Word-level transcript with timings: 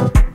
you 0.00 0.29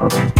Okay. 0.00 0.39